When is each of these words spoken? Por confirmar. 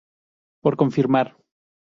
Por 0.63 0.73
confirmar. 0.81 1.27